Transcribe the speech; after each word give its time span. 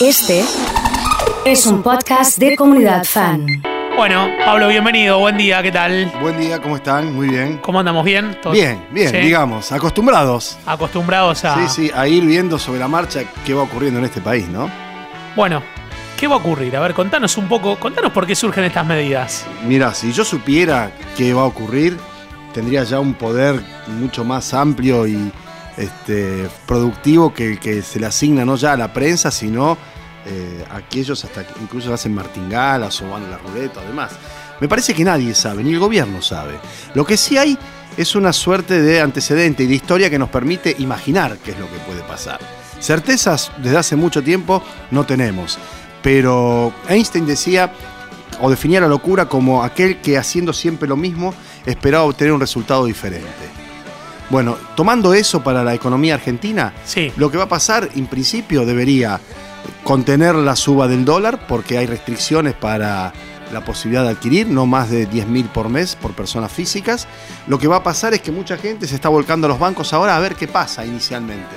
Este 0.00 0.42
es 1.44 1.66
un 1.66 1.82
podcast 1.82 2.38
de 2.38 2.56
comunidad 2.56 3.04
fan. 3.04 3.46
Bueno, 3.96 4.28
Pablo, 4.44 4.68
bienvenido, 4.68 5.18
buen 5.18 5.36
día, 5.36 5.62
¿qué 5.62 5.70
tal? 5.70 6.12
Buen 6.20 6.38
día, 6.38 6.60
¿cómo 6.60 6.76
están? 6.76 7.14
Muy 7.14 7.28
bien. 7.28 7.58
¿Cómo 7.58 7.78
andamos? 7.78 8.04
¿Bien? 8.04 8.36
¿Todo- 8.42 8.52
Bien, 8.52 8.84
bien, 8.90 9.10
Sí. 9.10 9.16
digamos, 9.18 9.70
acostumbrados. 9.72 10.58
Acostumbrados 10.66 11.44
a... 11.44 11.54
Sí, 11.68 11.68
sí, 11.86 11.90
a 11.94 12.06
ir 12.08 12.24
viendo 12.24 12.58
sobre 12.58 12.80
la 12.80 12.88
marcha 12.88 13.22
qué 13.46 13.54
va 13.54 13.62
ocurriendo 13.62 13.98
en 14.00 14.06
este 14.06 14.20
país, 14.20 14.48
¿no? 14.48 14.68
Bueno, 15.36 15.62
¿qué 16.18 16.26
va 16.26 16.34
a 16.34 16.38
ocurrir? 16.38 16.76
A 16.76 16.80
ver, 16.80 16.94
contanos 16.94 17.36
un 17.36 17.48
poco, 17.48 17.76
contanos 17.78 18.12
por 18.12 18.26
qué 18.26 18.34
surgen 18.34 18.64
estas 18.64 18.84
medidas. 18.86 19.46
Mira, 19.64 19.94
si 19.94 20.12
yo 20.12 20.24
supiera 20.24 20.90
qué 21.16 21.32
va 21.32 21.42
a 21.42 21.46
ocurrir, 21.46 21.96
tendría 22.52 22.82
ya 22.84 22.98
un 23.00 23.14
poder 23.14 23.60
mucho 23.86 24.24
más 24.24 24.52
amplio 24.54 25.06
y 25.06 25.30
este, 25.76 26.48
productivo 26.66 27.32
que 27.32 27.58
que 27.58 27.82
se 27.82 27.98
le 28.00 28.06
asigna 28.06 28.44
no 28.44 28.56
ya 28.56 28.72
a 28.72 28.76
la 28.76 28.92
prensa, 28.92 29.30
sino 29.30 29.76
eh, 30.26 30.64
a 30.70 30.78
aquellos 30.78 31.22
hasta 31.22 31.46
que 31.46 31.52
incluso 31.60 31.92
hacen 31.92 32.14
martingalas 32.14 33.02
o 33.02 33.10
van 33.10 33.24
a 33.24 33.28
la 33.28 33.38
ruleta 33.38 33.80
o 33.80 33.84
demás. 33.84 34.12
Me 34.58 34.68
parece 34.68 34.94
que 34.94 35.04
nadie 35.04 35.34
sabe, 35.34 35.62
ni 35.62 35.72
el 35.72 35.78
gobierno 35.78 36.22
sabe. 36.22 36.54
Lo 36.94 37.04
que 37.04 37.18
sí 37.18 37.36
hay 37.36 37.58
es 37.96 38.14
una 38.14 38.32
suerte 38.32 38.80
de 38.80 39.00
antecedente 39.00 39.64
y 39.64 39.66
de 39.66 39.74
historia 39.74 40.08
que 40.08 40.18
nos 40.18 40.30
permite 40.30 40.74
imaginar 40.78 41.36
qué 41.44 41.50
es 41.50 41.58
lo 41.58 41.70
que 41.70 41.78
puede 41.80 42.00
pasar. 42.02 42.40
Certezas 42.80 43.52
desde 43.58 43.76
hace 43.76 43.96
mucho 43.96 44.22
tiempo 44.22 44.62
no 44.90 45.04
tenemos, 45.04 45.58
pero 46.02 46.72
Einstein 46.88 47.26
decía 47.26 47.72
o 48.40 48.48
definía 48.48 48.80
la 48.80 48.88
locura 48.88 49.26
como 49.28 49.62
aquel 49.62 50.00
que 50.00 50.16
haciendo 50.16 50.52
siempre 50.52 50.88
lo 50.88 50.96
mismo 50.96 51.34
esperaba 51.66 52.04
obtener 52.04 52.32
un 52.32 52.40
resultado 52.40 52.86
diferente. 52.86 53.63
Bueno, 54.34 54.56
tomando 54.74 55.14
eso 55.14 55.44
para 55.44 55.62
la 55.62 55.74
economía 55.74 56.14
argentina, 56.14 56.72
Sí. 56.84 57.12
lo 57.16 57.30
que 57.30 57.38
va 57.38 57.44
a 57.44 57.48
pasar 57.48 57.88
en 57.94 58.08
principio 58.08 58.66
debería 58.66 59.20
contener 59.84 60.34
la 60.34 60.56
suba 60.56 60.88
del 60.88 61.04
dólar 61.04 61.46
porque 61.46 61.78
hay 61.78 61.86
restricciones 61.86 62.54
para 62.54 63.12
la 63.52 63.64
posibilidad 63.64 64.02
de 64.02 64.10
adquirir, 64.10 64.48
no 64.48 64.66
más 64.66 64.90
de 64.90 65.06
10 65.06 65.28
mil 65.28 65.44
por 65.44 65.68
mes 65.68 65.94
por 65.94 66.14
personas 66.14 66.50
físicas. 66.50 67.06
Lo 67.46 67.60
que 67.60 67.68
va 67.68 67.76
a 67.76 67.82
pasar 67.84 68.12
es 68.12 68.22
que 68.22 68.32
mucha 68.32 68.56
gente 68.56 68.88
se 68.88 68.96
está 68.96 69.08
volcando 69.08 69.46
a 69.46 69.50
los 69.50 69.60
bancos 69.60 69.92
ahora 69.92 70.16
a 70.16 70.18
ver 70.18 70.34
qué 70.34 70.48
pasa 70.48 70.84
inicialmente. 70.84 71.54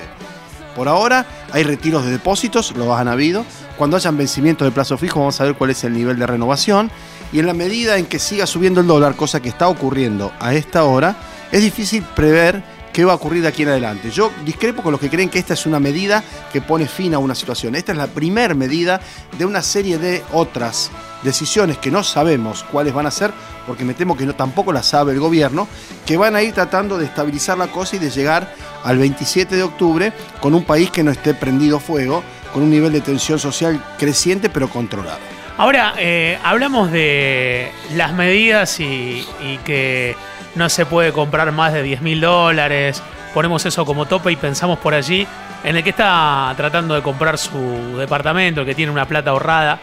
Por 0.76 0.86
ahora 0.86 1.26
hay 1.50 1.64
retiros 1.64 2.04
de 2.04 2.12
depósitos, 2.12 2.76
los 2.76 2.96
han 2.96 3.08
habido. 3.08 3.44
Cuando 3.76 3.96
hayan 3.96 4.16
vencimientos 4.16 4.64
de 4.64 4.70
plazo 4.70 4.96
fijo 4.96 5.18
vamos 5.18 5.40
a 5.40 5.44
ver 5.46 5.54
cuál 5.56 5.70
es 5.70 5.82
el 5.82 5.94
nivel 5.94 6.16
de 6.16 6.28
renovación. 6.28 6.92
Y 7.32 7.40
en 7.40 7.46
la 7.46 7.54
medida 7.54 7.98
en 7.98 8.06
que 8.06 8.20
siga 8.20 8.46
subiendo 8.46 8.80
el 8.80 8.86
dólar, 8.86 9.16
cosa 9.16 9.40
que 9.40 9.48
está 9.48 9.66
ocurriendo 9.66 10.32
a 10.38 10.54
esta 10.54 10.84
hora, 10.84 11.16
es 11.50 11.62
difícil 11.62 12.02
prever 12.14 12.62
qué 12.92 13.04
va 13.04 13.12
a 13.12 13.16
ocurrir 13.16 13.42
de 13.42 13.48
aquí 13.48 13.62
en 13.62 13.68
adelante. 13.68 14.10
Yo 14.10 14.32
discrepo 14.44 14.82
con 14.82 14.92
los 14.92 15.00
que 15.00 15.08
creen 15.08 15.28
que 15.28 15.38
esta 15.38 15.54
es 15.54 15.66
una 15.66 15.78
medida 15.78 16.22
que 16.52 16.60
pone 16.60 16.86
fin 16.86 17.14
a 17.14 17.18
una 17.18 17.34
situación. 17.34 17.74
Esta 17.74 17.92
es 17.92 17.98
la 17.98 18.08
primer 18.08 18.54
medida 18.54 19.00
de 19.38 19.44
una 19.44 19.62
serie 19.62 19.98
de 19.98 20.22
otras 20.32 20.90
decisiones 21.22 21.78
que 21.78 21.90
no 21.90 22.02
sabemos 22.02 22.64
cuáles 22.64 22.92
van 22.92 23.06
a 23.06 23.10
ser, 23.10 23.32
porque 23.66 23.84
me 23.84 23.94
temo 23.94 24.16
que 24.16 24.26
tampoco 24.26 24.72
las 24.72 24.86
sabe 24.86 25.12
el 25.12 25.20
gobierno, 25.20 25.68
que 26.06 26.16
van 26.16 26.36
a 26.36 26.42
ir 26.42 26.52
tratando 26.52 26.98
de 26.98 27.06
estabilizar 27.06 27.56
la 27.58 27.68
cosa 27.68 27.96
y 27.96 27.98
de 27.98 28.10
llegar 28.10 28.52
al 28.84 28.98
27 28.98 29.56
de 29.56 29.62
octubre 29.62 30.12
con 30.40 30.54
un 30.54 30.64
país 30.64 30.90
que 30.90 31.02
no 31.02 31.10
esté 31.10 31.34
prendido 31.34 31.80
fuego, 31.80 32.22
con 32.52 32.62
un 32.62 32.70
nivel 32.70 32.92
de 32.92 33.00
tensión 33.00 33.38
social 33.38 33.82
creciente 33.98 34.48
pero 34.48 34.68
controlado. 34.68 35.18
Ahora, 35.56 35.94
eh, 35.98 36.38
hablamos 36.44 36.92
de 36.92 37.70
las 37.94 38.12
medidas 38.12 38.78
y 38.78 39.24
que 39.64 40.16
no 40.54 40.68
se 40.68 40.86
puede 40.86 41.12
comprar 41.12 41.52
más 41.52 41.72
de 41.72 41.82
10 41.82 42.02
mil 42.02 42.20
dólares. 42.20 43.02
Ponemos 43.34 43.64
eso 43.66 43.84
como 43.84 44.06
tope 44.06 44.32
y 44.32 44.36
pensamos 44.36 44.78
por 44.78 44.94
allí 44.94 45.26
en 45.64 45.76
el 45.76 45.84
que 45.84 45.90
está 45.90 46.52
tratando 46.56 46.94
de 46.94 47.02
comprar 47.02 47.38
su 47.38 47.96
departamento, 47.96 48.60
el 48.60 48.66
que 48.66 48.74
tiene 48.74 48.92
una 48.92 49.06
plata 49.06 49.30
ahorrada. 49.30 49.78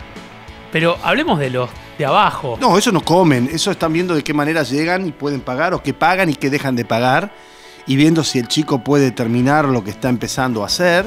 Pero 0.71 0.97
hablemos 1.03 1.39
de 1.39 1.49
los 1.49 1.69
de 1.97 2.05
abajo. 2.05 2.57
No, 2.59 2.77
eso 2.77 2.91
no 2.91 3.01
comen, 3.01 3.49
eso 3.51 3.71
están 3.71 3.93
viendo 3.93 4.15
de 4.15 4.23
qué 4.23 4.33
manera 4.33 4.63
llegan 4.63 5.07
y 5.07 5.11
pueden 5.11 5.41
pagar 5.41 5.73
o 5.73 5.81
qué 5.81 5.93
pagan 5.93 6.29
y 6.29 6.35
qué 6.35 6.49
dejan 6.49 6.75
de 6.75 6.83
pagar 6.83 7.31
y 7.87 7.95
viendo 7.95 8.23
si 8.23 8.39
el 8.39 8.47
chico 8.47 8.79
puede 8.79 9.11
terminar 9.11 9.65
lo 9.65 9.83
que 9.83 9.91
está 9.91 10.09
empezando 10.09 10.63
a 10.63 10.65
hacer. 10.65 11.05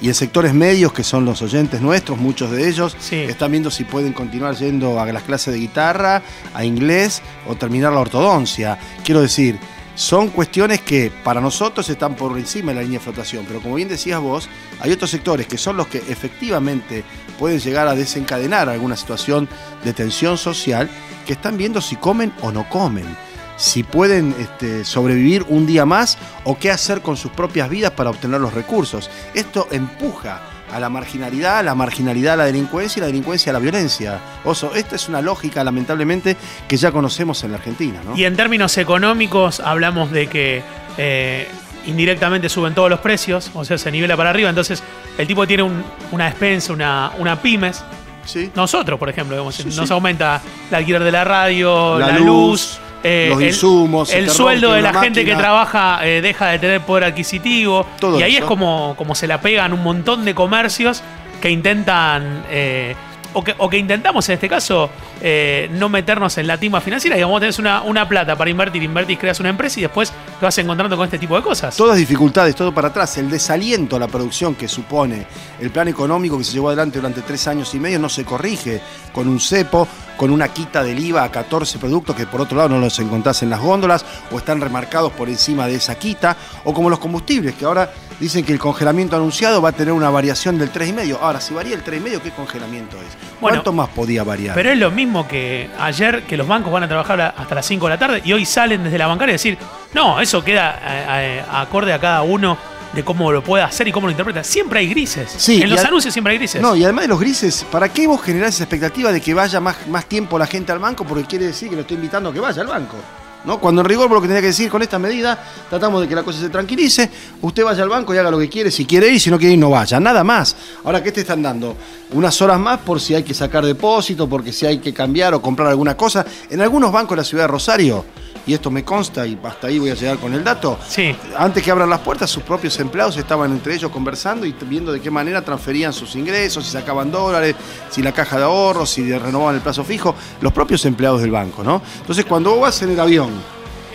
Y 0.00 0.08
en 0.08 0.14
sectores 0.14 0.52
medios, 0.52 0.92
que 0.92 1.02
son 1.02 1.24
los 1.24 1.40
oyentes 1.42 1.80
nuestros, 1.80 2.18
muchos 2.18 2.50
de 2.50 2.68
ellos, 2.68 2.94
Sí. 3.00 3.16
están 3.16 3.50
viendo 3.50 3.70
si 3.70 3.84
pueden 3.84 4.12
continuar 4.12 4.54
yendo 4.56 5.00
a 5.00 5.06
las 5.06 5.22
clases 5.22 5.54
de 5.54 5.60
guitarra, 5.60 6.22
a 6.54 6.64
inglés 6.64 7.22
o 7.46 7.54
terminar 7.54 7.92
la 7.92 8.00
ortodoncia. 8.00 8.78
Quiero 9.04 9.22
decir, 9.22 9.58
son 9.94 10.28
cuestiones 10.28 10.82
que 10.82 11.10
para 11.24 11.40
nosotros 11.40 11.88
están 11.88 12.14
por 12.16 12.36
encima 12.38 12.68
de 12.72 12.74
la 12.76 12.82
línea 12.82 12.98
de 12.98 13.04
flotación, 13.04 13.46
pero 13.48 13.62
como 13.62 13.76
bien 13.76 13.88
decías 13.88 14.20
vos, 14.20 14.46
hay 14.80 14.92
otros 14.92 15.10
sectores 15.10 15.46
que 15.46 15.56
son 15.56 15.78
los 15.78 15.86
que 15.86 15.98
efectivamente 16.08 17.02
pueden 17.38 17.58
llegar 17.60 17.88
a 17.88 17.94
desencadenar 17.94 18.68
alguna 18.68 18.96
situación 18.96 19.48
de 19.84 19.94
tensión 19.94 20.36
social 20.36 20.90
que 21.26 21.32
están 21.32 21.56
viendo 21.56 21.80
si 21.80 21.96
comen 21.96 22.32
o 22.42 22.52
no 22.52 22.68
comen, 22.68 23.06
si 23.56 23.82
pueden 23.82 24.34
este, 24.38 24.84
sobrevivir 24.84 25.44
un 25.48 25.66
día 25.66 25.84
más 25.86 26.18
o 26.44 26.58
qué 26.58 26.70
hacer 26.70 27.00
con 27.00 27.16
sus 27.16 27.30
propias 27.32 27.68
vidas 27.70 27.90
para 27.92 28.10
obtener 28.10 28.40
los 28.40 28.52
recursos. 28.54 29.10
Esto 29.34 29.66
empuja 29.70 30.40
a 30.72 30.80
la 30.80 30.88
marginalidad, 30.88 31.58
a 31.60 31.62
la 31.62 31.74
marginalidad 31.74 32.34
a 32.34 32.36
la 32.38 32.44
delincuencia 32.46 32.98
y 32.98 33.02
la 33.02 33.06
delincuencia 33.06 33.50
a 33.50 33.52
la 33.54 33.58
violencia. 33.60 34.18
Oso, 34.44 34.74
esta 34.74 34.96
es 34.96 35.08
una 35.08 35.22
lógica 35.22 35.62
lamentablemente 35.62 36.36
que 36.66 36.76
ya 36.76 36.90
conocemos 36.90 37.42
en 37.44 37.52
la 37.52 37.58
Argentina, 37.58 38.00
¿no? 38.04 38.16
Y 38.16 38.24
en 38.24 38.36
términos 38.36 38.76
económicos 38.76 39.60
hablamos 39.60 40.10
de 40.10 40.26
que 40.26 40.62
eh, 40.98 41.48
indirectamente 41.86 42.48
suben 42.48 42.74
todos 42.74 42.90
los 42.90 42.98
precios, 42.98 43.50
o 43.54 43.64
sea, 43.64 43.78
se 43.78 43.90
nivela 43.92 44.16
para 44.16 44.30
arriba. 44.30 44.48
Entonces, 44.50 44.82
el 45.16 45.26
tipo 45.26 45.46
tiene 45.46 45.62
un- 45.62 45.84
una 46.10 46.24
despensa, 46.26 46.72
una, 46.72 47.12
una 47.18 47.40
pymes. 47.40 47.82
Sí. 48.24 48.50
Nosotros, 48.56 48.98
por 48.98 49.08
ejemplo, 49.08 49.36
digamos, 49.36 49.54
Sí, 49.54 49.64
nos 49.76 49.86
sí. 49.86 49.92
aumenta 49.92 50.42
el 50.68 50.74
alquiler 50.74 51.04
de 51.04 51.12
la 51.12 51.22
radio, 51.24 51.96
la, 51.96 52.08
La 52.08 52.18
luz, 52.18 52.26
luz, 52.26 52.78
eh, 53.06 53.28
los 53.30 53.42
insumos, 53.42 54.12
el 54.12 54.28
sueldo 54.30 54.72
de 54.72 54.82
la 54.82 54.92
gente 54.94 55.24
que 55.24 55.34
trabaja 55.34 56.06
eh, 56.06 56.20
deja 56.20 56.48
de 56.48 56.58
tener 56.58 56.80
poder 56.80 57.04
adquisitivo. 57.04 57.86
Todo 58.00 58.18
y 58.18 58.22
ahí 58.22 58.32
eso. 58.36 58.44
es 58.44 58.44
como, 58.44 58.94
como 58.96 59.14
se 59.14 59.26
la 59.26 59.40
pegan 59.40 59.72
un 59.72 59.82
montón 59.82 60.24
de 60.24 60.34
comercios 60.34 61.02
que 61.40 61.50
intentan. 61.50 62.44
eh, 62.50 62.94
o 63.36 63.44
que, 63.44 63.54
o 63.58 63.68
que 63.68 63.76
intentamos 63.76 64.26
en 64.30 64.34
este 64.34 64.48
caso 64.48 64.88
eh, 65.20 65.68
no 65.72 65.90
meternos 65.90 66.38
en 66.38 66.46
la 66.46 66.56
timba 66.56 66.80
financiera. 66.80 67.16
Digamos, 67.16 67.38
tenés 67.38 67.58
una, 67.58 67.82
una 67.82 68.08
plata 68.08 68.34
para 68.34 68.48
invertir, 68.48 68.82
invertís, 68.82 69.18
creas 69.18 69.40
una 69.40 69.50
empresa 69.50 69.78
y 69.78 69.82
después 69.82 70.10
te 70.38 70.44
vas 70.44 70.58
encontrando 70.58 70.96
con 70.96 71.04
este 71.06 71.18
tipo 71.18 71.34
de 71.36 71.42
cosas. 71.42 71.76
Todas 71.76 71.96
dificultades, 71.96 72.54
todo 72.54 72.72
para 72.74 72.88
atrás. 72.88 73.16
El 73.18 73.30
desaliento 73.30 73.96
a 73.96 73.98
la 73.98 74.06
producción 74.08 74.54
que 74.54 74.68
supone 74.68 75.26
el 75.60 75.70
plan 75.70 75.88
económico 75.88 76.36
que 76.38 76.44
se 76.44 76.52
llevó 76.52 76.68
adelante 76.68 76.98
durante 76.98 77.22
tres 77.22 77.46
años 77.48 77.74
y 77.74 77.80
medio 77.80 77.98
no 77.98 78.08
se 78.08 78.24
corrige 78.24 78.80
con 79.12 79.28
un 79.28 79.40
cepo, 79.40 79.88
con 80.18 80.30
una 80.30 80.48
quita 80.48 80.82
del 80.82 80.98
IVA 80.98 81.24
a 81.24 81.30
14 81.30 81.78
productos 81.78 82.14
que 82.16 82.26
por 82.26 82.42
otro 82.42 82.56
lado 82.56 82.68
no 82.70 82.78
los 82.78 82.98
encontrás 82.98 83.42
en 83.42 83.50
las 83.50 83.60
góndolas 83.60 84.04
o 84.30 84.36
están 84.38 84.60
remarcados 84.60 85.12
por 85.12 85.28
encima 85.28 85.66
de 85.66 85.76
esa 85.76 85.94
quita, 85.94 86.36
o 86.64 86.74
como 86.74 86.90
los 86.90 86.98
combustibles 86.98 87.54
que 87.54 87.64
ahora 87.64 87.90
dicen 88.20 88.44
que 88.44 88.52
el 88.52 88.58
congelamiento 88.58 89.16
anunciado 89.16 89.60
va 89.62 89.70
a 89.70 89.72
tener 89.72 89.92
una 89.92 90.10
variación 90.10 90.58
del 90.58 90.70
3,5. 90.72 91.18
Ahora, 91.20 91.40
si 91.40 91.54
varía 91.54 91.74
el 91.74 91.84
3,5, 91.84 92.20
¿qué 92.20 92.30
congelamiento 92.30 92.96
es? 92.98 93.16
Bueno, 93.40 93.56
¿Cuánto 93.58 93.72
más 93.72 93.88
podía 93.90 94.22
variar? 94.24 94.54
Pero 94.54 94.70
es 94.70 94.78
lo 94.78 94.90
mismo 94.90 95.26
que 95.28 95.68
ayer 95.78 96.22
que 96.24 96.36
los 96.36 96.46
bancos 96.48 96.72
van 96.72 96.82
a 96.84 96.88
trabajar 96.88 97.20
a- 97.20 97.28
hasta 97.30 97.54
las 97.54 97.66
5 97.66 97.86
de 97.86 97.90
la 97.90 97.98
tarde 97.98 98.22
y 98.24 98.32
hoy 98.32 98.44
salen 98.46 98.84
desde 98.84 98.96
la 98.98 99.06
bancaria 99.06 99.32
y 99.32 99.34
decir, 99.34 99.58
no, 99.94 100.20
eso 100.20 100.42
queda 100.44 100.80
eh, 100.82 101.38
eh, 101.38 101.44
acorde 101.50 101.92
a 101.92 101.98
cada 101.98 102.22
uno 102.22 102.56
de 102.92 103.04
cómo 103.04 103.30
lo 103.30 103.44
puede 103.44 103.62
hacer 103.62 103.86
y 103.88 103.92
cómo 103.92 104.06
lo 104.06 104.10
interpreta. 104.10 104.42
Siempre 104.42 104.80
hay 104.80 104.88
grises. 104.88 105.32
Sí, 105.36 105.62
en 105.62 105.70
los 105.70 105.84
anuncios 105.84 106.12
siempre 106.12 106.32
hay 106.32 106.38
grises. 106.38 106.62
No, 106.62 106.74
y 106.74 106.82
además 106.82 107.02
de 107.02 107.08
los 107.08 107.20
grises, 107.20 107.64
¿para 107.70 107.90
qué 107.90 108.06
vos 108.06 108.22
generás 108.22 108.54
esa 108.54 108.64
expectativa 108.64 109.12
de 109.12 109.20
que 109.20 109.34
vaya 109.34 109.60
más, 109.60 109.86
más 109.88 110.06
tiempo 110.06 110.38
la 110.38 110.46
gente 110.46 110.72
al 110.72 110.78
banco? 110.78 111.04
Porque 111.04 111.24
quiere 111.24 111.46
decir 111.46 111.68
que 111.68 111.76
lo 111.76 111.82
estoy 111.82 111.96
invitando 111.96 112.30
a 112.30 112.32
que 112.32 112.40
vaya 112.40 112.62
al 112.62 112.68
banco. 112.68 112.96
¿No? 113.44 113.60
Cuando 113.60 113.80
en 113.82 113.86
rigor, 113.86 114.08
por 114.08 114.16
lo 114.16 114.22
que 114.22 114.26
tenía 114.26 114.40
que 114.40 114.48
decir 114.48 114.68
con 114.68 114.82
esta 114.82 114.98
medida, 114.98 115.38
tratamos 115.70 116.00
de 116.00 116.08
que 116.08 116.16
la 116.16 116.24
cosa 116.24 116.40
se 116.40 116.48
tranquilice, 116.48 117.08
usted 117.42 117.62
vaya 117.62 117.84
al 117.84 117.88
banco 117.88 118.12
y 118.12 118.18
haga 118.18 118.28
lo 118.28 118.40
que 118.40 118.48
quiere, 118.48 118.72
si 118.72 118.84
quiere 118.84 119.08
ir, 119.08 119.20
si 119.20 119.30
no 119.30 119.38
quiere 119.38 119.52
ir, 119.52 119.58
no 119.60 119.70
vaya, 119.70 120.00
nada 120.00 120.24
más. 120.24 120.56
Ahora, 120.82 121.00
¿qué 121.00 121.12
te 121.12 121.20
están 121.20 121.42
dando? 121.42 121.76
Unas 122.10 122.42
horas 122.42 122.58
más 122.58 122.80
por 122.80 123.00
si 123.00 123.14
hay 123.14 123.22
que 123.22 123.34
sacar 123.34 123.64
depósito, 123.64 124.28
porque 124.28 124.52
si 124.52 124.66
hay 124.66 124.78
que 124.78 124.92
cambiar 124.92 125.32
o 125.34 125.40
comprar 125.40 125.68
alguna 125.68 125.96
cosa. 125.96 126.26
En 126.50 126.60
algunos 126.60 126.90
bancos 126.90 127.10
de 127.10 127.16
la 127.18 127.24
ciudad 127.24 127.44
de 127.44 127.48
Rosario, 127.48 128.04
y 128.46 128.54
esto 128.54 128.70
me 128.70 128.84
consta 128.84 129.26
y 129.26 129.38
hasta 129.42 129.66
ahí 129.66 129.78
voy 129.78 129.90
a 129.90 129.94
llegar 129.94 130.18
con 130.18 130.32
el 130.32 130.44
dato, 130.44 130.78
Sí. 130.88 131.14
antes 131.36 131.62
que 131.62 131.70
abran 131.70 131.90
las 131.90 132.00
puertas, 132.00 132.30
sus 132.30 132.42
propios 132.42 132.78
empleados 132.78 133.16
estaban 133.16 133.50
entre 133.52 133.74
ellos 133.74 133.90
conversando 133.90 134.46
y 134.46 134.54
viendo 134.66 134.92
de 134.92 135.00
qué 135.00 135.10
manera 135.10 135.42
transferían 135.42 135.92
sus 135.92 136.14
ingresos, 136.14 136.64
si 136.64 136.70
sacaban 136.70 137.10
dólares, 137.10 137.56
si 137.90 138.02
la 138.02 138.12
caja 138.12 138.38
de 138.38 138.44
ahorros, 138.44 138.90
si 138.90 139.10
renovaban 139.18 139.56
el 139.56 139.60
plazo 139.60 139.82
fijo, 139.84 140.14
los 140.40 140.52
propios 140.52 140.84
empleados 140.84 141.20
del 141.20 141.30
banco, 141.32 141.64
¿no? 141.64 141.82
Entonces, 142.00 142.24
cuando 142.24 142.50
vos 142.52 142.60
vas 142.60 142.80
en 142.82 142.90
el 142.90 143.00
avión 143.00 143.30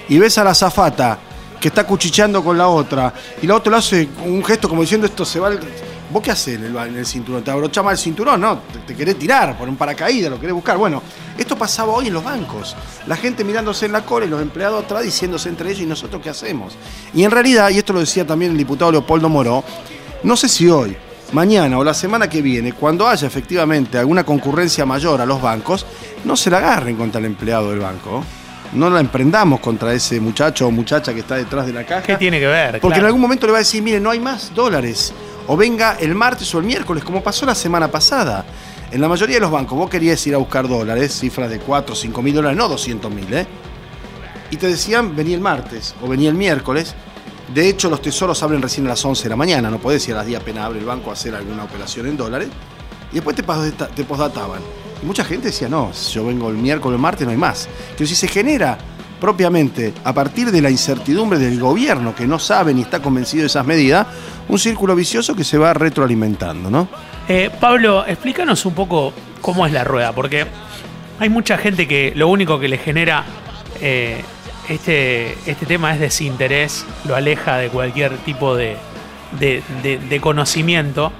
y 0.10 0.20
ves 0.20 0.38
a 0.38 0.44
la 0.44 0.54
zafata 0.54 1.18
que 1.60 1.68
está 1.70 1.86
cuchicheando 1.86 2.44
con 2.44 2.58
la 2.58 2.68
otra 2.68 3.14
y 3.42 3.48
la 3.48 3.56
otra 3.56 3.72
le 3.72 3.78
hace 3.78 4.10
un 4.26 4.44
gesto 4.44 4.68
como 4.68 4.82
diciendo 4.82 5.06
esto 5.08 5.24
se 5.24 5.40
va 5.40 5.48
al... 5.48 5.60
¿Vos 6.12 6.22
qué 6.22 6.32
haces 6.32 6.56
en 6.56 6.66
el, 6.66 6.76
en 6.76 6.98
el 6.98 7.06
cinturón? 7.06 7.44
¿Te 7.44 7.52
abrochás 7.52 7.84
mal 7.84 7.94
el 7.94 7.98
cinturón? 7.98 8.42
No, 8.42 8.60
te, 8.60 8.80
te 8.80 8.96
querés 8.96 9.18
tirar 9.18 9.58
por 9.58 9.70
un 9.70 9.78
paracaídas, 9.78 10.30
lo 10.30 10.40
querés 10.40 10.54
buscar. 10.54 10.78
Bueno, 10.78 11.02
esto 11.38 11.58
pasaba 11.58 11.94
hoy 11.94 12.08
en 12.08 12.14
los 12.14 12.24
bancos. 12.24 12.76
La 13.08 13.16
gente 13.16 13.44
mirándose 13.44 13.86
en 13.86 13.94
la 13.94 14.04
cola 14.04 14.26
y 14.26 14.30
los 14.30 14.42
empleados 14.42 14.84
atrás 14.84 15.04
diciéndose 15.04 15.50
entre 15.50 15.70
ellos, 15.70 15.82
¿y 15.82 15.86
nosotros 15.86 16.22
qué 16.22 16.30
hacemos? 16.30 16.76
Y 17.14 17.24
en 17.24 17.32
realidad, 17.32 17.70
y 17.70 17.78
esto 17.78 17.94
lo 17.94 18.00
decía 18.00 18.28
también 18.28 18.52
el 18.52 18.58
diputado 18.58 18.92
Leopoldo 18.92 19.30
Moró, 19.30 19.64
no 20.24 20.36
sé 20.36 20.50
si 20.50 20.70
hoy, 20.70 20.96
mañana 21.32 21.80
o 21.80 21.84
la 21.84 21.94
semana 21.94 22.30
que 22.30 22.42
viene, 22.42 22.74
cuando 22.74 23.08
haya 23.08 23.26
efectivamente 23.26 23.98
alguna 23.98 24.24
concurrencia 24.24 24.86
mayor 24.86 25.22
a 25.22 25.26
los 25.26 25.42
bancos, 25.42 25.86
no 26.26 26.36
se 26.36 26.50
la 26.50 26.58
agarren 26.58 26.96
contra 26.98 27.20
el 27.20 27.26
empleado 27.26 27.70
del 27.72 27.80
banco. 27.80 28.24
No 28.74 28.90
la 28.90 29.02
emprendamos 29.02 29.60
contra 29.60 29.94
ese 29.94 30.22
muchacho 30.22 30.68
o 30.68 30.72
muchacha 30.72 31.14
que 31.14 31.20
está 31.20 31.36
detrás 31.36 31.66
de 31.66 31.74
la 31.74 31.86
caja. 31.86 32.04
¿Qué 32.04 32.16
tiene 32.16 32.40
que 32.40 32.48
ver? 32.48 32.80
Porque 32.80 33.00
en 33.00 33.06
algún 33.06 33.20
momento 33.20 33.46
le 33.46 33.52
va 33.52 33.58
a 33.58 33.60
decir, 33.60 33.84
mire, 33.84 34.00
no 34.00 34.10
hay 34.10 34.20
más 34.20 34.54
dólares. 34.56 35.14
O 35.48 35.58
venga 35.58 35.98
el 36.00 36.16
martes 36.16 36.54
o 36.54 36.60
el 36.60 36.66
miércoles, 36.66 37.04
como 37.04 37.24
pasó 37.24 37.46
la 37.46 37.56
semana 37.56 37.90
pasada. 37.90 38.46
En 38.92 39.02
la 39.02 39.08
mayoría 39.08 39.38
de 39.38 39.42
los 39.42 39.52
bancos, 39.52 39.78
vos 39.78 39.90
querías 39.90 40.26
ir 40.28 40.36
a 40.36 40.38
buscar 40.38 40.68
dólares, 40.68 41.18
cifras 41.20 41.50
de 41.50 41.60
4 41.60 41.94
o 41.94 41.96
5 41.96 42.22
mil 42.22 42.36
dólares, 42.36 42.58
no 42.58 42.68
200 42.68 43.12
mil, 43.12 43.34
¿eh? 43.34 43.48
Y 44.52 44.58
te 44.58 44.68
decían, 44.68 45.16
vení 45.16 45.34
el 45.34 45.40
martes 45.40 45.96
o 46.02 46.08
vení 46.08 46.28
el 46.28 46.36
miércoles. 46.36 46.94
De 47.54 47.70
hecho, 47.70 47.90
los 47.90 48.02
tesoros 48.02 48.44
abren 48.44 48.62
recién 48.62 48.86
a 48.86 48.90
las 48.90 49.04
11 49.04 49.24
de 49.24 49.30
la 49.30 49.36
mañana, 49.38 49.70
no 49.70 49.80
podés 49.80 50.06
ir 50.08 50.14
a 50.14 50.18
las 50.18 50.28
10 50.28 50.42
apenas 50.42 50.66
abre 50.66 50.80
el 50.80 50.86
banco 50.86 51.10
a 51.10 51.14
hacer 51.14 51.34
alguna 51.34 51.64
operación 51.64 52.08
en 52.08 52.18
dólares. 52.18 52.50
Y 53.12 53.16
después 53.16 53.36
te, 53.36 53.44
te 53.44 54.04
posdataban. 54.04 54.62
Y 55.02 55.06
mucha 55.06 55.24
gente 55.24 55.48
decía, 55.48 55.68
no, 55.70 55.92
si 55.94 56.14
yo 56.14 56.26
vengo 56.26 56.50
el 56.50 56.58
miércoles 56.58 56.94
o 56.94 56.96
el 56.98 57.02
martes 57.02 57.26
no 57.26 57.32
hay 57.32 57.38
más. 57.38 57.68
Pero 57.98 58.08
si 58.08 58.16
se 58.16 58.28
genera 58.28 58.78
propiamente 59.22 59.94
a 60.04 60.12
partir 60.14 60.52
de 60.52 60.62
la 60.62 60.70
incertidumbre 60.70 61.40
del 61.40 61.58
gobierno 61.60 62.14
que 62.14 62.28
no 62.28 62.40
sabe 62.40 62.74
ni 62.74 62.82
está 62.82 63.00
convencido 63.02 63.42
de 63.44 63.48
esas 63.48 63.66
medidas, 63.66 64.08
un 64.50 64.60
círculo 64.60 64.96
vicioso 64.96 65.36
que 65.36 65.46
se 65.46 65.58
va 65.58 65.74
retroalimentando, 65.74 66.70
¿no? 66.70 66.90
Eh, 67.30 67.50
Pablo, 67.62 68.04
explícanos 68.06 68.66
un 68.66 68.74
poco 68.74 69.14
cómo 69.40 69.66
es 69.66 69.72
la 69.72 69.84
rueda, 69.86 70.12
porque 70.12 70.46
hay 71.20 71.30
mucha 71.30 71.58
gente 71.58 71.88
que 71.88 72.12
lo 72.16 72.28
único 72.28 72.60
que 72.60 72.68
le 72.68 72.78
genera 72.80 73.24
eh, 73.80 74.22
este, 74.68 75.38
este 75.46 75.66
tema 75.66 75.94
es 75.94 76.00
desinterés, 76.00 76.86
lo 77.06 77.16
aleja 77.16 77.58
de 77.58 77.70
cualquier 77.70 78.18
tipo 78.20 78.56
de, 78.56 78.76
de- 79.40 79.64
de- 79.84 80.00
de 80.00 80.20
conocimiento. 80.20 81.12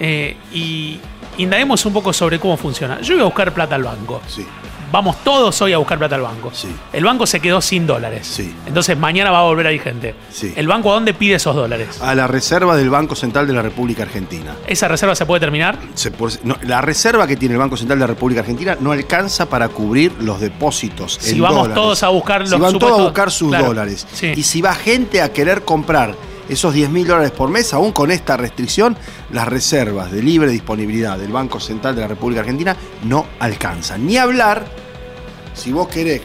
eh, 0.00 0.36
y 0.52 0.98
indaguemos 1.36 1.84
un 1.86 1.92
poco 1.92 2.12
sobre 2.12 2.38
cómo 2.38 2.56
funciona. 2.56 3.00
Yo 3.02 3.14
voy 3.14 3.20
a 3.22 3.24
buscar 3.26 3.52
plata 3.52 3.74
al 3.74 3.82
banco. 3.84 4.20
Sí. 4.26 4.46
Vamos 4.92 5.16
todos 5.22 5.60
hoy 5.62 5.72
a 5.72 5.78
buscar 5.78 5.98
plata 5.98 6.16
al 6.16 6.22
banco. 6.22 6.50
Sí. 6.52 6.68
El 6.92 7.04
banco 7.04 7.26
se 7.26 7.38
quedó 7.40 7.60
sin 7.60 7.86
dólares. 7.86 8.26
Sí. 8.26 8.54
Entonces 8.66 8.98
mañana 8.98 9.30
va 9.30 9.40
a 9.40 9.42
volver 9.44 9.66
a 9.68 9.72
ir 9.72 9.80
gente. 9.80 10.14
Sí. 10.32 10.52
¿El 10.56 10.66
banco 10.66 10.90
a 10.90 10.94
dónde 10.94 11.14
pide 11.14 11.36
esos 11.36 11.54
dólares? 11.54 12.00
A 12.02 12.14
la 12.14 12.26
reserva 12.26 12.76
del 12.76 12.90
Banco 12.90 13.14
Central 13.14 13.46
de 13.46 13.52
la 13.52 13.62
República 13.62 14.02
Argentina. 14.02 14.54
¿Esa 14.66 14.88
reserva 14.88 15.14
se 15.14 15.26
puede 15.26 15.40
terminar? 15.40 15.78
Se 15.94 16.10
por- 16.10 16.32
no, 16.44 16.56
la 16.62 16.80
reserva 16.80 17.26
que 17.26 17.36
tiene 17.36 17.54
el 17.54 17.60
Banco 17.60 17.76
Central 17.76 17.98
de 17.98 18.02
la 18.02 18.06
República 18.08 18.40
Argentina 18.40 18.76
no 18.80 18.92
alcanza 18.92 19.48
para 19.48 19.68
cubrir 19.68 20.12
los 20.20 20.40
depósitos. 20.40 21.18
Si 21.20 21.36
en 21.36 21.42
vamos 21.42 21.58
dólares. 21.62 21.74
todos 21.76 22.02
a 22.02 22.08
buscar 22.08 22.44
Si 22.44 22.50
los 22.50 22.60
van 22.60 22.78
todos 22.78 22.98
a 23.00 23.02
buscar 23.04 23.30
sus 23.30 23.48
Claro, 23.50 23.66
dólares. 23.66 24.06
Y 24.36 24.42
si 24.42 24.60
va 24.60 24.74
gente 24.74 25.22
a 25.22 25.32
querer 25.32 25.62
comprar 25.62 26.14
esos 26.48 26.74
10 26.74 26.90
mil 26.90 27.06
dólares 27.06 27.30
por 27.30 27.48
mes, 27.48 27.72
aún 27.72 27.92
con 27.92 28.10
esta 28.10 28.36
restricción, 28.36 28.96
las 29.30 29.46
reservas 29.46 30.10
de 30.10 30.20
libre 30.20 30.50
disponibilidad 30.50 31.16
del 31.16 31.30
Banco 31.30 31.60
Central 31.60 31.94
de 31.94 32.00
la 32.02 32.08
República 32.08 32.40
Argentina 32.40 32.74
no 33.04 33.24
alcanzan. 33.38 34.04
Ni 34.04 34.16
hablar, 34.16 34.64
si 35.60 35.72
vos 35.72 35.88
querés, 35.88 36.22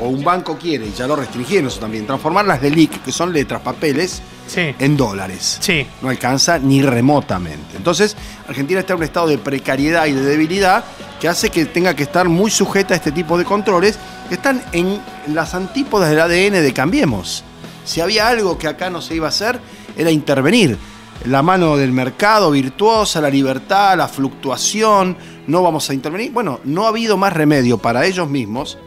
o 0.00 0.08
un 0.08 0.24
banco 0.24 0.56
quiere, 0.56 0.86
y 0.86 0.92
ya 0.96 1.06
lo 1.06 1.14
restringieron 1.16 1.66
eso 1.68 1.78
también, 1.80 2.06
transformar 2.06 2.46
las 2.46 2.62
LELIC, 2.62 3.02
que 3.04 3.12
son 3.12 3.32
letras, 3.32 3.60
papeles, 3.60 4.22
Sí. 4.46 4.74
en 4.80 4.96
dólares 4.96 5.58
Sí. 5.60 5.86
no 6.02 6.08
alcanza 6.08 6.58
ni 6.58 6.82
remotamente. 6.82 7.76
Entonces, 7.76 8.16
Argentina 8.48 8.80
está 8.80 8.94
en 8.94 8.98
un 8.98 9.04
estado 9.04 9.28
de 9.28 9.38
precariedad 9.38 10.06
y 10.06 10.12
de 10.12 10.22
debilidad 10.22 10.82
que 11.20 11.28
hace 11.28 11.50
que 11.50 11.66
tenga 11.66 11.94
que 11.94 12.02
estar 12.02 12.28
muy 12.28 12.50
sujeta 12.50 12.94
a 12.94 12.96
este 12.96 13.12
tipo 13.12 13.36
de 13.38 13.44
controles 13.44 13.96
que 14.28 14.34
están 14.36 14.62
en 14.72 14.98
las 15.32 15.54
antípodas 15.54 16.10
del 16.10 16.20
ADN 16.20 16.62
de 16.62 16.72
Cambiemos. 16.72 17.44
Si 17.84 18.00
había 18.00 18.26
algo 18.28 18.58
que 18.58 18.66
acá 18.68 18.90
no 18.90 19.00
se 19.02 19.14
iba 19.14 19.26
a 19.26 19.28
hacer, 19.28 19.60
era 19.96 20.10
intervenir. 20.10 20.78
La 21.26 21.42
mano 21.42 21.76
del 21.76 21.92
mercado 21.92 22.50
virtuosa, 22.50 23.20
la 23.20 23.28
libertad, 23.28 23.96
la 23.98 24.08
fluctuación, 24.08 25.16
no 25.48 25.62
vamos 25.62 25.90
a 25.90 25.94
intervenir. 25.94 26.32
Bueno, 26.32 26.60
no 26.64 26.86
ha 26.86 26.88
habido 26.88 27.18
más 27.18 27.32
remedio 27.32 27.76
para 27.76 28.06
ellos 28.06 28.28
mismos 28.28 28.78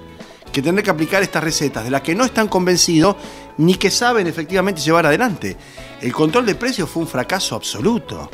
que 0.52 0.62
tener 0.62 0.84
que 0.84 0.90
aplicar 0.90 1.22
estas 1.22 1.44
recetas 1.44 1.84
de 1.84 1.92
las 1.92 2.02
que 2.02 2.16
no 2.16 2.26
están 2.26 2.48
convencidos 2.48 3.18
ni 3.58 3.76
que 3.76 3.92
saben 3.92 4.26
efectivamente 4.26 4.82
llevar 4.82 5.06
adelante. 5.06 5.56
El 6.02 6.12
control 6.12 6.48
de 6.48 6.56
precios 6.56 6.90
fue 6.90 7.04
un 7.04 7.08
fracaso 7.08 7.56
absoluto. 7.56 8.30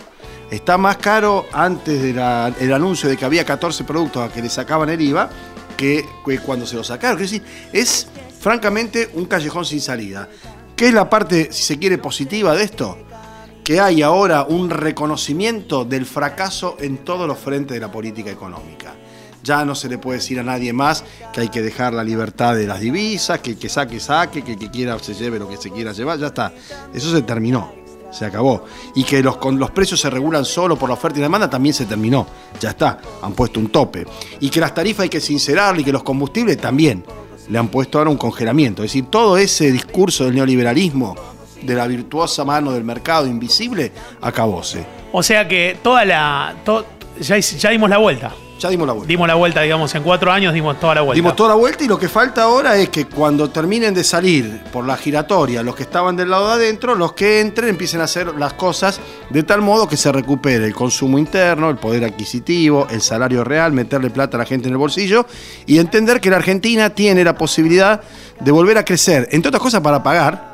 Está 0.50 0.78
más 0.78 0.98
caro 0.98 1.46
antes 1.52 2.02
del 2.02 2.74
anuncio 2.74 3.10
de 3.10 3.18
que 3.18 3.26
había 3.26 3.44
14 3.44 3.84
productos 3.84 4.30
a 4.30 4.34
que 4.34 4.42
le 4.42 4.50
sacaban 4.50 4.90
el 4.90 5.02
IVA 5.02 5.30
que, 5.76 6.06
cuando 6.46 6.66
se 6.66 6.78
lo 6.78 6.86
sacaron. 6.86 7.20
Decir, 7.20 7.44
es 7.74 8.08
francamente 8.40 9.10
un 9.14 9.26
callejón 9.26 9.66
sin 9.66 9.82
salida. 9.82 10.30
¿Qué 10.76 10.88
es 10.88 10.94
la 10.94 11.10
parte, 11.10 11.52
si 11.52 11.64
se 11.64 11.78
quiere, 11.78 11.98
positiva 11.98 12.56
de 12.56 12.64
esto? 12.64 12.98
Que 13.70 13.80
hay 13.80 14.02
ahora 14.02 14.48
un 14.50 14.72
reconocimiento 14.72 15.86
del 15.86 16.08
fracaso 16.08 16.76
en 16.80 16.98
todos 17.06 17.28
los 17.28 17.38
frentes 17.38 17.76
de 17.76 17.80
la 17.80 17.92
política 17.92 18.32
económica. 18.32 18.96
Ya 19.44 19.64
no 19.64 19.76
se 19.76 19.88
le 19.88 20.00
puede 20.00 20.18
decir 20.18 20.40
a 20.40 20.44
nadie 20.44 20.74
más 20.74 21.04
que 21.32 21.42
hay 21.42 21.50
que 21.50 21.62
dejar 21.62 21.94
la 21.94 22.04
libertad 22.04 22.56
de 22.56 22.66
las 22.66 22.80
divisas, 22.80 23.42
que 23.42 23.52
el 23.52 23.60
que 23.60 23.70
saque, 23.70 24.00
saque, 24.00 24.42
que 24.42 24.54
el 24.54 24.58
que 24.58 24.72
quiera 24.72 24.98
se 24.98 25.14
lleve 25.14 25.38
lo 25.38 25.48
que 25.48 25.58
se 25.58 25.70
quiera 25.70 25.92
llevar, 25.92 26.18
ya 26.18 26.26
está. 26.26 26.52
Eso 26.92 27.12
se 27.12 27.22
terminó, 27.22 27.72
se 28.10 28.26
acabó. 28.26 28.66
Y 28.96 29.04
que 29.04 29.22
los, 29.22 29.38
con 29.38 29.60
los 29.60 29.70
precios 29.70 30.02
se 30.02 30.10
regulan 30.10 30.46
solo 30.46 30.76
por 30.76 30.90
la 30.90 30.96
oferta 30.96 31.20
y 31.20 31.22
la 31.22 31.26
demanda 31.26 31.48
también 31.48 31.76
se 31.76 31.86
terminó, 31.86 32.26
ya 32.60 32.72
está, 32.72 33.00
han 33.22 33.34
puesto 33.34 33.60
un 33.60 33.70
tope. 33.70 34.04
Y 34.40 34.50
que 34.50 34.60
las 34.60 34.74
tarifas 34.74 35.04
hay 35.04 35.10
que 35.10 35.22
sincerarlas 35.22 35.82
y 35.82 35.86
que 35.86 35.92
los 35.92 36.02
combustibles 36.02 36.58
también 36.58 37.06
le 37.48 37.60
han 37.60 37.68
puesto 37.68 38.00
ahora 38.00 38.10
un 38.10 38.18
congelamiento. 38.18 38.84
Es 38.84 38.94
decir, 38.94 39.12
todo 39.12 39.38
ese 39.38 39.72
discurso 39.72 40.26
del 40.26 40.34
neoliberalismo, 40.34 41.16
de 41.62 41.76
la 41.76 41.88
virtuosa 41.88 42.44
mano 42.46 42.72
del 42.72 42.84
mercado 42.84 43.26
invisible, 43.28 43.92
acabóse. 44.22 44.86
O 45.12 45.24
sea 45.24 45.48
que 45.48 45.78
toda 45.82 46.06
la. 46.06 46.56
to- 46.64 46.86
ya, 47.20 47.38
ya 47.38 47.70
dimos 47.70 47.90
la 47.90 47.98
vuelta. 47.98 48.32
Ya 48.60 48.68
dimos 48.70 48.88
la 48.88 48.92
vuelta. 48.94 49.08
Dimos 49.08 49.26
la 49.28 49.36
vuelta, 49.36 49.62
digamos, 49.62 49.96
en 49.96 50.04
cuatro 50.04 50.34
años 50.34 50.54
dimos 50.54 50.78
toda 50.82 50.96
la 50.96 51.02
vuelta. 51.02 51.16
Dimos 51.16 51.34
toda 51.34 51.50
la 51.50 51.56
vuelta 51.56 51.82
y 51.86 51.88
lo 51.88 51.98
que 51.98 52.10
falta 52.10 52.44
ahora 52.44 52.76
es 52.76 52.90
que 52.90 53.06
cuando 53.06 53.50
terminen 53.50 53.94
de 53.94 54.04
salir 54.04 54.64
por 54.74 54.86
la 54.86 54.98
giratoria 54.98 55.64
los 55.64 55.78
que 55.78 55.84
estaban 55.84 56.18
del 56.18 56.30
lado 56.30 56.50
de 56.50 56.54
adentro, 56.66 56.94
los 56.94 57.14
que 57.14 57.40
entren 57.40 57.70
empiecen 57.70 58.02
a 58.02 58.04
hacer 58.04 58.36
las 58.38 58.54
cosas 58.56 59.00
de 59.30 59.44
tal 59.44 59.62
modo 59.62 59.88
que 59.88 59.96
se 59.96 60.12
recupere 60.12 60.66
el 60.66 60.76
consumo 60.76 61.18
interno, 61.18 61.70
el 61.70 61.78
poder 61.78 62.04
adquisitivo, 62.04 62.86
el 62.92 63.00
salario 63.02 63.46
real, 63.46 63.72
meterle 63.72 64.10
plata 64.10 64.36
a 64.36 64.40
la 64.40 64.46
gente 64.46 64.68
en 64.68 64.74
el 64.74 64.78
bolsillo 64.78 65.26
y 65.66 65.78
entender 65.80 66.20
que 66.20 66.30
la 66.30 66.36
Argentina 66.36 66.90
tiene 66.90 67.24
la 67.24 67.36
posibilidad 67.38 68.02
de 68.42 68.52
volver 68.52 68.78
a 68.78 68.84
crecer, 68.84 69.30
entre 69.32 69.48
otras 69.50 69.64
cosas 69.64 69.80
para 69.80 70.04
pagar 70.04 70.49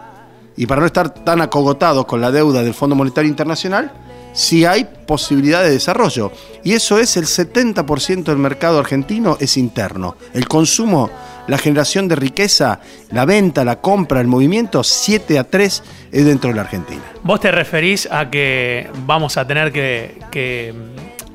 y 0.57 0.65
para 0.65 0.81
no 0.81 0.87
estar 0.87 1.09
tan 1.09 1.41
acogotados 1.41 2.05
con 2.05 2.21
la 2.21 2.31
deuda 2.31 2.63
del 2.63 2.73
Fondo 2.73 2.95
Monetario 2.95 3.29
Internacional, 3.29 3.91
si 4.35 4.65
hay 4.65 4.85
posibilidad 5.05 5.63
de 5.63 5.71
desarrollo. 5.71 6.31
Y 6.63 6.73
eso 6.73 6.99
es 6.99 7.17
el 7.17 7.25
70% 7.25 8.25
del 8.25 8.37
mercado 8.37 8.79
argentino 8.79 9.37
es 9.39 9.57
interno. 9.57 10.17
El 10.33 10.47
consumo, 10.47 11.09
la 11.47 11.57
generación 11.57 12.07
de 12.07 12.15
riqueza, 12.15 12.81
la 13.11 13.25
venta, 13.25 13.63
la 13.63 13.79
compra, 13.79 14.19
el 14.19 14.27
movimiento, 14.27 14.83
7 14.83 15.39
a 15.39 15.45
3 15.45 15.83
es 16.11 16.25
dentro 16.25 16.49
de 16.49 16.55
la 16.55 16.63
Argentina. 16.63 17.01
Vos 17.23 17.39
te 17.39 17.51
referís 17.51 18.09
a 18.11 18.29
que 18.29 18.89
vamos 19.05 19.37
a 19.37 19.47
tener 19.47 19.71
que. 19.71 20.73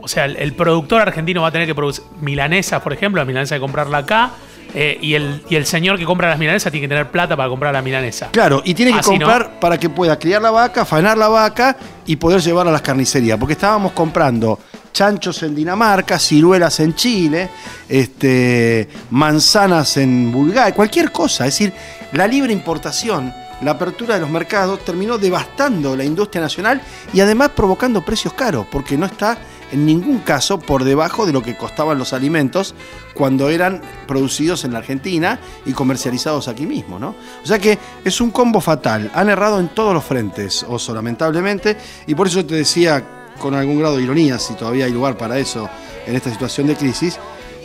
o 0.00 0.08
sea, 0.08 0.26
el, 0.26 0.52
productor 0.52 1.00
argentino 1.00 1.42
va 1.42 1.48
a 1.48 1.52
tener 1.52 1.66
que 1.66 1.74
producir 1.74 2.04
milanesas, 2.20 2.82
por 2.82 2.92
ejemplo, 2.92 3.20
la 3.20 3.24
milanesa 3.24 3.56
que 3.56 3.60
comprarla 3.60 3.98
acá. 3.98 4.30
Eh, 4.74 4.98
y, 5.00 5.14
el, 5.14 5.42
y 5.48 5.56
el 5.56 5.66
señor 5.66 5.98
que 5.98 6.04
compra 6.04 6.28
las 6.28 6.38
milanesas 6.38 6.70
tiene 6.70 6.86
que 6.86 6.88
tener 6.88 7.10
plata 7.10 7.36
para 7.36 7.48
comprar 7.48 7.72
la 7.72 7.82
milanesa. 7.82 8.28
Claro, 8.30 8.62
y 8.64 8.74
tiene 8.74 8.92
que 8.92 9.00
Así, 9.00 9.18
¿no? 9.18 9.26
comprar 9.26 9.60
para 9.60 9.78
que 9.78 9.88
pueda 9.88 10.18
criar 10.18 10.42
la 10.42 10.50
vaca, 10.50 10.84
faenar 10.84 11.18
la 11.18 11.28
vaca 11.28 11.76
y 12.06 12.16
poder 12.16 12.40
llevarla 12.40 12.70
a 12.70 12.72
las 12.72 12.82
carnicerías. 12.82 13.38
Porque 13.38 13.54
estábamos 13.54 13.92
comprando 13.92 14.58
chanchos 14.92 15.42
en 15.42 15.54
Dinamarca, 15.54 16.18
ciruelas 16.18 16.80
en 16.80 16.94
Chile, 16.94 17.50
este, 17.88 18.88
manzanas 19.10 19.96
en 19.96 20.30
Bulgaria, 20.32 20.74
cualquier 20.74 21.10
cosa. 21.12 21.46
Es 21.46 21.54
decir, 21.54 21.72
la 22.12 22.26
libre 22.26 22.52
importación, 22.52 23.32
la 23.62 23.72
apertura 23.72 24.14
de 24.14 24.20
los 24.20 24.30
mercados 24.30 24.84
terminó 24.84 25.18
devastando 25.18 25.96
la 25.96 26.04
industria 26.04 26.40
nacional 26.42 26.80
y 27.12 27.20
además 27.20 27.50
provocando 27.50 28.04
precios 28.04 28.34
caros, 28.34 28.66
porque 28.70 28.96
no 28.96 29.06
está 29.06 29.38
en 29.72 29.86
ningún 29.86 30.18
caso 30.18 30.58
por 30.58 30.84
debajo 30.84 31.26
de 31.26 31.32
lo 31.32 31.42
que 31.42 31.56
costaban 31.56 31.98
los 31.98 32.12
alimentos 32.12 32.74
cuando 33.14 33.48
eran 33.48 33.80
producidos 34.06 34.64
en 34.64 34.72
la 34.72 34.78
Argentina 34.78 35.38
y 35.66 35.72
comercializados 35.72 36.48
aquí 36.48 36.66
mismo, 36.66 36.98
¿no? 36.98 37.14
O 37.42 37.46
sea 37.46 37.58
que 37.58 37.78
es 38.04 38.20
un 38.20 38.30
combo 38.30 38.60
fatal. 38.60 39.10
Han 39.14 39.28
errado 39.28 39.60
en 39.60 39.68
todos 39.68 39.94
los 39.94 40.04
frentes, 40.04 40.64
Oso, 40.68 40.94
lamentablemente, 40.94 41.76
y 42.06 42.14
por 42.14 42.26
eso 42.26 42.44
te 42.44 42.54
decía 42.54 43.04
con 43.38 43.54
algún 43.54 43.78
grado 43.78 43.96
de 43.96 44.02
ironía, 44.02 44.38
si 44.38 44.54
todavía 44.54 44.84
hay 44.84 44.92
lugar 44.92 45.16
para 45.16 45.38
eso 45.38 45.68
en 46.06 46.14
esta 46.14 46.30
situación 46.30 46.66
de 46.66 46.76
crisis, 46.76 47.18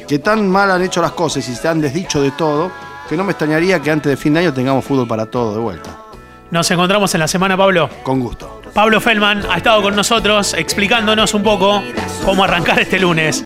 que 0.07 0.19
tan 0.19 0.49
mal 0.49 0.71
han 0.71 0.81
hecho 0.81 1.01
las 1.01 1.11
cosas 1.11 1.47
y 1.49 1.55
se 1.55 1.67
han 1.67 1.81
desdicho 1.81 2.21
de 2.21 2.31
todo, 2.31 2.71
que 3.09 3.17
no 3.17 3.23
me 3.23 3.31
extrañaría 3.31 3.81
que 3.81 3.91
antes 3.91 4.09
de 4.09 4.17
fin 4.17 4.33
de 4.33 4.41
año 4.41 4.53
tengamos 4.53 4.85
fútbol 4.85 5.07
para 5.07 5.25
todo 5.25 5.53
de 5.53 5.59
vuelta. 5.59 5.97
Nos 6.51 6.69
encontramos 6.71 7.13
en 7.13 7.19
la 7.19 7.27
semana, 7.27 7.57
Pablo. 7.57 7.89
Con 8.03 8.19
gusto. 8.19 8.61
Pablo 8.75 8.99
Feldman 8.99 9.41
ha 9.49 9.55
estado 9.55 9.81
con 9.81 9.95
nosotros 9.95 10.53
explicándonos 10.53 11.33
un 11.33 11.43
poco 11.43 11.81
cómo 12.25 12.43
arrancar 12.43 12.77
este 12.81 12.99
lunes. 12.99 13.41